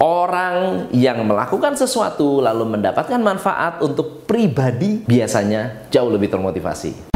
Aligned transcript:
Orang 0.00 0.88
yang 0.96 1.28
melakukan 1.28 1.76
sesuatu 1.76 2.40
lalu 2.40 2.64
mendapatkan 2.72 3.20
manfaat 3.20 3.84
untuk 3.84 4.24
pribadi 4.24 5.04
biasanya 5.04 5.92
jauh 5.92 6.08
lebih 6.08 6.32
termotivasi. 6.32 7.12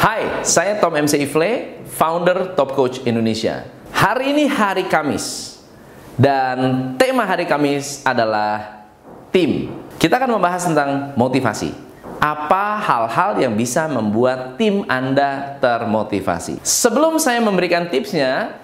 Hai, 0.00 0.40
saya 0.48 0.80
Tom 0.80 0.96
MC 0.96 1.28
Ifle, 1.28 1.84
founder 1.92 2.56
Top 2.56 2.72
Coach 2.72 3.04
Indonesia. 3.04 3.68
Hari 3.92 4.32
ini 4.32 4.48
hari 4.48 4.88
Kamis 4.88 5.60
dan 6.16 6.96
tema 6.96 7.28
hari 7.28 7.44
Kamis 7.44 8.00
adalah 8.00 8.80
tim. 9.28 9.76
Kita 10.00 10.16
akan 10.16 10.40
membahas 10.40 10.64
tentang 10.64 11.12
motivasi 11.20 11.89
apa 12.20 12.78
hal-hal 12.84 13.40
yang 13.40 13.56
bisa 13.56 13.88
membuat 13.88 14.60
tim 14.60 14.84
Anda 14.86 15.56
termotivasi. 15.58 16.60
Sebelum 16.60 17.16
saya 17.16 17.40
memberikan 17.40 17.88
tipsnya, 17.88 18.60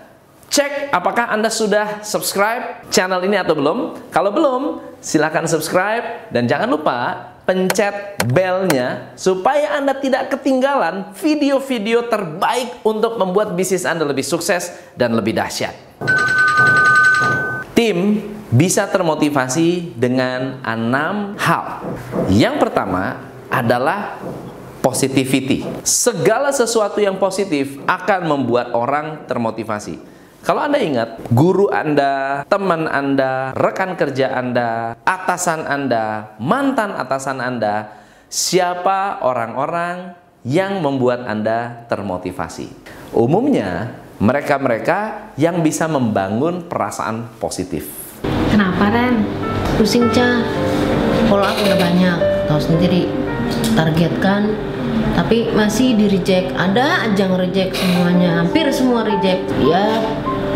cek 0.52 0.92
apakah 0.92 1.32
Anda 1.32 1.48
sudah 1.48 2.04
subscribe 2.04 2.84
channel 2.92 3.24
ini 3.24 3.40
atau 3.40 3.56
belum. 3.56 3.96
Kalau 4.12 4.30
belum, 4.30 4.62
silahkan 5.00 5.48
subscribe 5.48 6.28
dan 6.28 6.44
jangan 6.44 6.68
lupa 6.68 7.32
pencet 7.48 8.20
belnya 8.28 9.16
supaya 9.16 9.80
Anda 9.80 9.96
tidak 9.96 10.36
ketinggalan 10.36 11.16
video-video 11.16 12.12
terbaik 12.12 12.84
untuk 12.84 13.16
membuat 13.16 13.56
bisnis 13.56 13.88
Anda 13.88 14.04
lebih 14.04 14.26
sukses 14.26 14.68
dan 15.00 15.16
lebih 15.16 15.32
dahsyat. 15.32 15.72
Tim 17.72 18.20
bisa 18.52 18.84
termotivasi 18.88 19.96
dengan 19.96 20.60
enam 20.64 21.36
hal. 21.38 21.84
Yang 22.32 22.56
pertama, 22.66 23.35
adalah 23.50 24.18
positivity. 24.86 25.66
Segala 25.82 26.54
sesuatu 26.54 27.02
yang 27.02 27.18
positif 27.18 27.82
akan 27.90 28.20
membuat 28.30 28.70
orang 28.70 29.26
termotivasi. 29.26 29.98
Kalau 30.46 30.62
Anda 30.62 30.78
ingat, 30.78 31.26
guru 31.34 31.66
Anda, 31.74 32.46
teman 32.46 32.86
Anda, 32.86 33.50
rekan 33.58 33.98
kerja 33.98 34.30
Anda, 34.30 34.94
atasan 35.02 35.66
Anda, 35.66 36.38
mantan 36.38 36.94
atasan 36.94 37.42
Anda, 37.42 37.98
siapa 38.30 39.26
orang-orang 39.26 40.14
yang 40.46 40.78
membuat 40.78 41.26
Anda 41.26 41.82
termotivasi? 41.90 42.70
Umumnya, 43.10 43.98
mereka-mereka 44.22 45.34
yang 45.34 45.66
bisa 45.66 45.90
membangun 45.90 46.70
perasaan 46.70 47.26
positif. 47.42 47.90
Kenapa, 48.46 48.86
Ren? 48.86 49.26
Pusing, 49.74 50.06
Cah. 50.14 50.46
Kalau 51.26 51.42
aku 51.42 51.58
udah 51.66 51.78
banyak, 51.82 52.16
tahu 52.46 52.60
sendiri 52.62 53.25
targetkan 53.74 54.54
tapi 55.16 55.48
masih 55.56 55.96
di 55.96 56.12
reject 56.12 56.52
ada 56.54 57.08
aja 57.08 57.24
nge-reject 57.24 57.72
semuanya 57.72 58.44
hampir 58.44 58.68
semua 58.68 59.00
reject. 59.08 59.48
Ya 59.64 60.04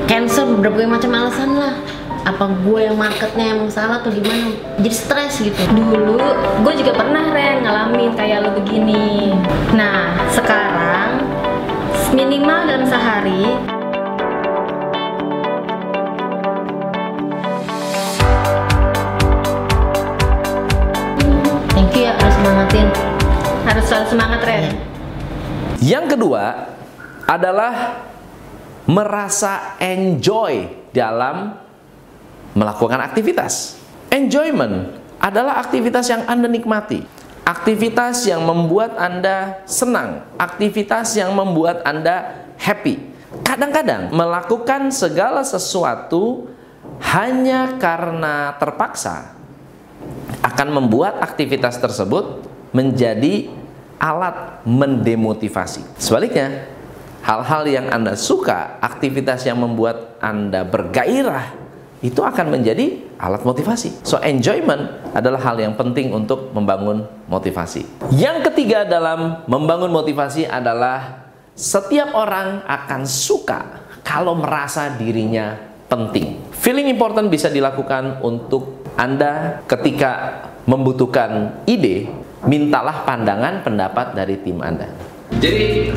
cancel 0.05 0.59
berbagai 0.61 0.87
macam 0.87 1.11
alasan 1.17 1.57
lah. 1.57 1.75
Apa 2.21 2.53
gue 2.53 2.85
yang 2.85 3.01
marketnya 3.01 3.57
emang 3.57 3.73
salah 3.73 4.05
atau 4.05 4.13
gimana 4.13 4.53
jadi 4.77 4.93
stres 4.93 5.41
gitu. 5.41 5.57
Dulu 5.73 6.21
gue 6.61 6.75
juga 6.77 6.93
pernah 6.93 7.33
Ren 7.33 7.65
ngalamin 7.65 8.13
kayak 8.13 8.45
lo 8.45 8.51
begini. 8.61 9.33
Nah 9.73 10.29
sekarang 10.29 11.25
minimal 12.13 12.69
dalam 12.69 12.85
sehari 12.85 13.70
selalu 23.91 24.07
semangat 24.07 24.41
Ren. 24.47 24.65
Yang 25.83 26.15
kedua 26.15 26.71
adalah 27.27 28.07
merasa 28.87 29.75
enjoy 29.83 30.71
dalam 30.95 31.59
melakukan 32.55 33.03
aktivitas. 33.03 33.83
Enjoyment 34.15 34.95
adalah 35.19 35.59
aktivitas 35.59 36.07
yang 36.07 36.23
anda 36.31 36.47
nikmati. 36.47 37.03
Aktivitas 37.43 38.31
yang 38.31 38.47
membuat 38.47 38.95
anda 38.95 39.67
senang. 39.67 40.23
Aktivitas 40.39 41.19
yang 41.19 41.35
membuat 41.35 41.83
anda 41.83 42.47
happy. 42.63 43.11
Kadang-kadang 43.43 44.15
melakukan 44.15 44.95
segala 44.95 45.43
sesuatu 45.43 46.47
hanya 47.11 47.75
karena 47.83 48.55
terpaksa 48.55 49.35
akan 50.47 50.69
membuat 50.79 51.19
aktivitas 51.19 51.79
tersebut 51.83 52.47
menjadi 52.71 53.60
alat 54.01 54.65
mendemotivasi. 54.65 55.85
Sebaliknya, 56.01 56.65
hal-hal 57.21 57.63
yang 57.69 57.87
Anda 57.93 58.17
suka, 58.17 58.81
aktivitas 58.81 59.45
yang 59.45 59.61
membuat 59.61 60.17
Anda 60.25 60.65
bergairah, 60.65 61.61
itu 62.01 62.25
akan 62.25 62.49
menjadi 62.49 62.97
alat 63.21 63.45
motivasi. 63.45 64.01
So, 64.09 64.17
enjoyment 64.25 65.13
adalah 65.13 65.45
hal 65.45 65.61
yang 65.61 65.77
penting 65.77 66.09
untuk 66.17 66.49
membangun 66.57 67.05
motivasi. 67.29 67.85
Yang 68.17 68.51
ketiga 68.51 68.89
dalam 68.89 69.45
membangun 69.45 69.93
motivasi 69.93 70.49
adalah 70.49 71.29
setiap 71.53 72.17
orang 72.17 72.65
akan 72.65 73.05
suka 73.05 73.85
kalau 74.01 74.33
merasa 74.33 74.97
dirinya 74.97 75.61
penting. 75.93 76.41
Feeling 76.57 76.89
important 76.89 77.29
bisa 77.29 77.53
dilakukan 77.53 78.25
untuk 78.25 78.81
Anda 78.97 79.61
ketika 79.69 80.41
membutuhkan 80.65 81.61
ide, 81.69 82.09
mintalah 82.45 83.05
pandangan 83.05 83.61
pendapat 83.61 84.17
dari 84.17 84.41
tim 84.41 84.61
Anda. 84.65 84.89
Jadi 85.41 85.93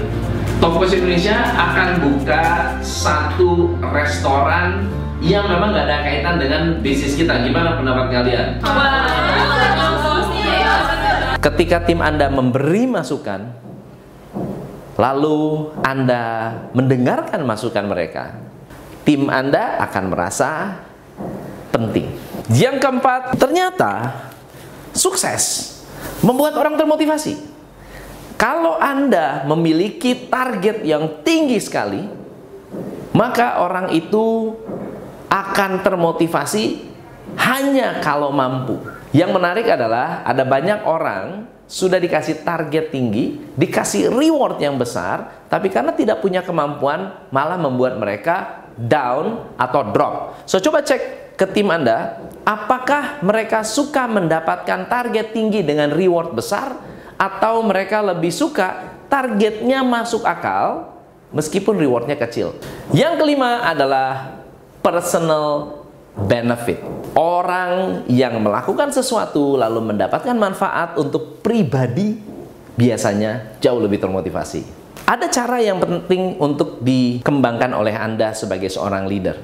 Top 0.64 0.80
Coach 0.80 0.96
Indonesia 0.96 1.36
akan 1.60 2.00
buka 2.00 2.44
satu 2.80 3.76
restoran 3.92 4.88
yang 5.20 5.48
memang 5.48 5.76
nggak 5.76 5.86
ada 5.88 5.98
kaitan 6.08 6.36
dengan 6.40 6.62
bisnis 6.80 7.20
kita. 7.20 7.44
Gimana 7.44 7.76
pendapat 7.80 8.12
kalian? 8.12 8.48
Ketika 11.44 11.84
tim 11.84 12.00
Anda 12.00 12.32
memberi 12.32 12.88
masukan, 12.88 13.44
lalu 14.96 15.72
Anda 15.84 16.56
mendengarkan 16.72 17.44
masukan 17.44 17.84
mereka, 17.84 18.40
tim 19.04 19.28
Anda 19.28 19.84
akan 19.84 20.04
merasa 20.16 20.80
penting. 21.76 22.08
Yang 22.52 22.80
keempat, 22.80 23.36
ternyata 23.36 23.92
sukses 24.96 25.73
membuat 26.24 26.56
orang 26.56 26.80
termotivasi. 26.80 27.36
Kalau 28.40 28.80
Anda 28.80 29.46
memiliki 29.46 30.28
target 30.28 30.82
yang 30.82 31.22
tinggi 31.22 31.60
sekali, 31.62 32.02
maka 33.14 33.62
orang 33.62 33.94
itu 33.94 34.58
akan 35.30 35.86
termotivasi 35.86 36.90
hanya 37.38 38.02
kalau 38.02 38.34
mampu. 38.34 38.82
Yang 39.14 39.32
menarik 39.38 39.68
adalah 39.70 40.26
ada 40.26 40.42
banyak 40.42 40.82
orang 40.90 41.46
sudah 41.70 42.02
dikasih 42.02 42.42
target 42.42 42.90
tinggi, 42.90 43.38
dikasih 43.54 44.10
reward 44.10 44.58
yang 44.60 44.76
besar, 44.76 45.46
tapi 45.48 45.70
karena 45.70 45.94
tidak 45.94 46.20
punya 46.20 46.42
kemampuan 46.42 47.30
malah 47.30 47.58
membuat 47.62 47.96
mereka 48.02 48.66
down 48.76 49.54
atau 49.56 49.82
drop. 49.94 50.44
So 50.50 50.58
coba 50.58 50.82
cek 50.82 51.23
ke 51.34 51.46
tim 51.50 51.70
Anda, 51.70 52.22
apakah 52.46 53.24
mereka 53.26 53.66
suka 53.66 54.06
mendapatkan 54.06 54.86
target 54.88 55.34
tinggi 55.34 55.66
dengan 55.66 55.90
reward 55.90 56.36
besar 56.38 56.78
atau 57.18 57.64
mereka 57.64 58.04
lebih 58.04 58.30
suka 58.30 58.98
targetnya 59.08 59.86
masuk 59.86 60.26
akal 60.26 60.94
meskipun 61.34 61.78
rewardnya 61.78 62.18
kecil. 62.18 62.58
Yang 62.94 63.22
kelima 63.22 63.66
adalah 63.66 64.38
personal 64.86 65.82
benefit. 66.14 66.82
Orang 67.18 68.06
yang 68.10 68.42
melakukan 68.42 68.94
sesuatu 68.94 69.58
lalu 69.58 69.94
mendapatkan 69.94 70.34
manfaat 70.38 70.98
untuk 70.98 71.42
pribadi 71.42 72.18
biasanya 72.74 73.58
jauh 73.62 73.82
lebih 73.82 74.02
termotivasi. 74.02 74.66
Ada 75.04 75.28
cara 75.30 75.60
yang 75.60 75.84
penting 75.84 76.40
untuk 76.40 76.80
dikembangkan 76.80 77.76
oleh 77.76 77.94
Anda 77.94 78.32
sebagai 78.34 78.72
seorang 78.72 79.06
leader. 79.06 79.36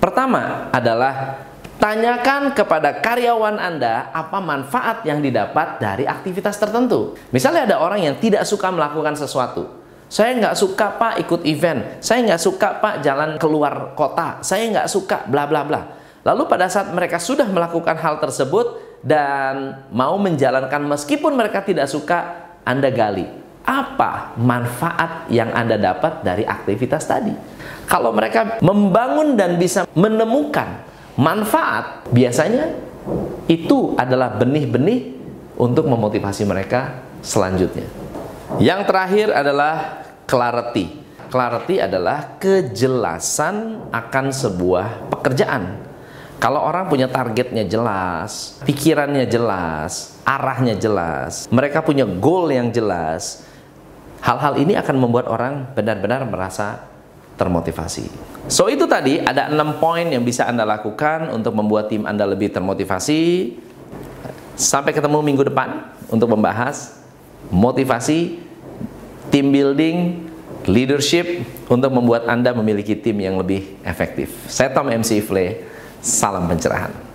Pertama 0.00 0.72
adalah 0.72 1.44
tanyakan 1.76 2.56
kepada 2.56 3.04
karyawan 3.04 3.60
Anda 3.60 4.08
apa 4.16 4.40
manfaat 4.40 5.04
yang 5.04 5.20
didapat 5.20 5.76
dari 5.76 6.08
aktivitas 6.08 6.56
tertentu. 6.56 7.16
Misalnya 7.32 7.68
ada 7.68 7.76
orang 7.84 8.00
yang 8.04 8.16
tidak 8.16 8.48
suka 8.48 8.72
melakukan 8.72 9.12
sesuatu. 9.12 9.80
Saya 10.10 10.34
nggak 10.40 10.56
suka 10.58 10.86
pak 10.98 11.22
ikut 11.22 11.46
event, 11.46 12.02
saya 12.02 12.26
nggak 12.26 12.42
suka 12.42 12.82
pak 12.82 13.04
jalan 13.04 13.38
keluar 13.38 13.94
kota, 13.94 14.42
saya 14.42 14.66
nggak 14.66 14.88
suka 14.90 15.22
bla 15.30 15.46
bla 15.46 15.62
bla. 15.62 15.80
Lalu 16.26 16.50
pada 16.50 16.66
saat 16.66 16.90
mereka 16.90 17.16
sudah 17.22 17.46
melakukan 17.46 17.94
hal 17.94 18.18
tersebut 18.18 18.80
dan 19.00 19.80
mau 19.94 20.20
menjalankan 20.20 20.84
meskipun 20.84 21.32
mereka 21.32 21.64
tidak 21.64 21.88
suka, 21.88 22.50
Anda 22.66 22.92
gali. 22.92 23.39
Apa 23.70 24.34
manfaat 24.34 25.30
yang 25.30 25.54
Anda 25.54 25.78
dapat 25.78 26.26
dari 26.26 26.42
aktivitas 26.42 27.06
tadi? 27.06 27.30
Kalau 27.86 28.10
mereka 28.10 28.58
membangun 28.58 29.38
dan 29.38 29.54
bisa 29.62 29.86
menemukan 29.94 30.82
manfaat, 31.14 32.02
biasanya 32.10 32.74
itu 33.46 33.94
adalah 33.94 34.34
benih-benih 34.34 35.14
untuk 35.54 35.86
memotivasi 35.86 36.42
mereka 36.50 36.98
selanjutnya. 37.22 37.86
Yang 38.58 38.80
terakhir 38.90 39.28
adalah 39.30 40.02
clarity. 40.26 40.98
clarity 41.30 41.78
adalah 41.78 42.42
kejelasan 42.42 43.86
akan 43.94 44.26
sebuah 44.34 45.14
pekerjaan. 45.14 45.78
Kalau 46.42 46.58
orang 46.58 46.90
punya 46.90 47.06
targetnya 47.06 47.62
jelas, 47.70 48.58
pikirannya 48.66 49.30
jelas, 49.30 50.18
arahnya 50.26 50.74
jelas, 50.74 51.46
mereka 51.54 51.86
punya 51.86 52.02
goal 52.02 52.50
yang 52.50 52.74
jelas, 52.74 53.46
hal-hal 54.20 54.54
ini 54.60 54.76
akan 54.76 54.96
membuat 55.00 55.26
orang 55.28 55.72
benar-benar 55.72 56.24
merasa 56.28 56.84
termotivasi. 57.40 58.04
So 58.52 58.68
itu 58.68 58.84
tadi 58.84 59.16
ada 59.16 59.48
enam 59.48 59.80
poin 59.80 60.04
yang 60.04 60.20
bisa 60.20 60.44
Anda 60.44 60.68
lakukan 60.68 61.32
untuk 61.32 61.56
membuat 61.56 61.88
tim 61.88 62.04
Anda 62.04 62.28
lebih 62.28 62.52
termotivasi. 62.52 63.56
Sampai 64.60 64.92
ketemu 64.92 65.24
minggu 65.24 65.48
depan 65.48 65.88
untuk 66.12 66.36
membahas 66.36 67.00
motivasi, 67.48 68.36
team 69.32 69.48
building, 69.48 70.28
leadership 70.68 71.24
untuk 71.72 71.88
membuat 71.96 72.28
Anda 72.28 72.52
memiliki 72.52 72.92
tim 72.92 73.16
yang 73.24 73.40
lebih 73.40 73.80
efektif. 73.88 74.36
Saya 74.52 74.68
Tom 74.76 74.92
MC 74.92 75.24
Ifle, 75.24 75.64
salam 76.04 76.44
pencerahan. 76.44 77.09